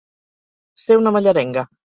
Ser 0.85 0.99
una 1.03 1.15
mallerenga. 1.19 1.69